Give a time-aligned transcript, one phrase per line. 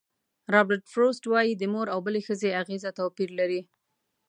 [0.53, 3.61] رابرټ فروسټ وایي د مور او بلې ښځې اغېزه توپیر لري.